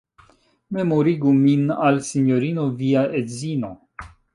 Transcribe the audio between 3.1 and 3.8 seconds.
edzino!